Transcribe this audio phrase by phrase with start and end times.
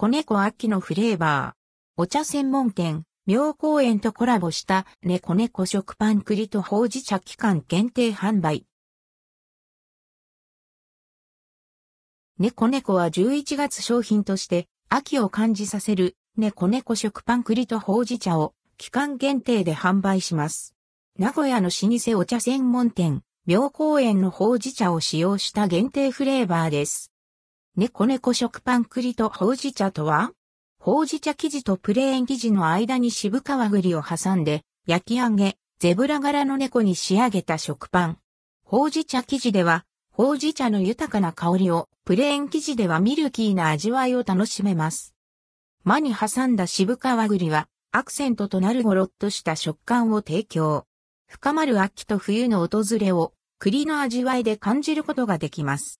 [0.00, 1.54] 子猫秋のフレーバー。
[1.98, 8.64] お茶専門店、妙高園とコラボした猫猫食パン栗とほうじ茶期間限定販売。
[12.38, 20.74] 猫猫は11月商品として秋を感じさせる猫猫食パン栗とほうじ茶を期間限定で販売します。
[21.18, 27.09] 名古屋の老舗お茶専門店、妙高園のほうじ茶を使用した限定フレーバーです。
[27.76, 30.32] 猫猫食パン栗とほうじ茶とは
[30.78, 38.18] ほうじ茶生地とプレーン生地の間に渋皮栗を挟んで焼き上げ、ゼブラ柄の猫に仕上げた食パン。
[38.64, 45.14] ほうじ茶生地では、ほうじ茶の豊かな香りを、プレーン生地ではミルキーな味わいを楽しめます。
[45.84, 50.86] 間に挟んだ渋皮栗は、アクセントとなるゴロッとした食感を提供。
[51.28, 55.99] 深まる秋と冬の訪れを、栗の味わいで感じることができます。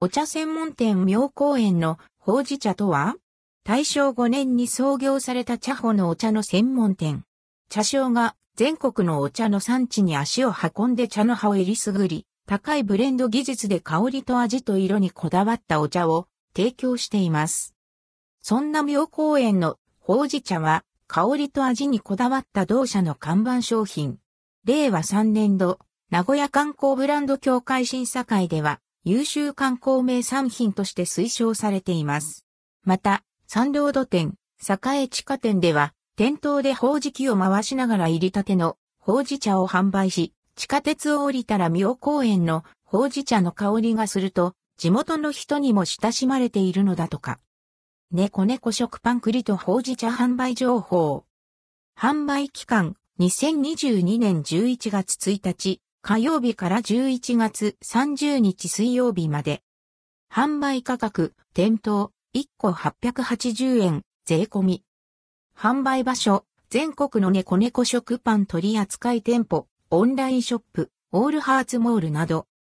[0.00, 3.16] お茶専門店妙高園のほうじ茶とは
[3.64, 7.24] 大正5年に創業された茶穂のお茶の専門店。
[7.68, 17.74] 茶商が全国のお茶の産地に足を運んで茶の葉を入りすぐり、高いブレンド技術で香りと味と色にこだわったお茶を提供しています。
[18.40, 24.18] そんな妙高園のほうじ茶は香りと味にこだわった同社の看板商品。
[24.64, 28.78] 令和3年度、名古屋観光ブランド協会審査会では
[29.08, 32.44] 優秀観光名産品として推奨されています。
[32.84, 47.40] また、三両土店、栄地下店では、店頭でほうじ器を回しながら入り立てのほうじ茶を販売し、地下鉄を降りたら妙高園のほうじ茶の香りがすると、地元の人にも親しまれているのだとか。
[48.10, 51.24] 猫猫食パン栗とほうじ茶販売情報。
[51.98, 59.62] 販売期間、2022年11月1日、火曜日から11月30日水曜日まで。
[60.32, 64.84] 販売価格、店頭、1個880円、税込み。
[65.56, 72.46] 販売場所、全国の猫猫食パン取扱店舗、オンラインショップ、オールハーツモールなど。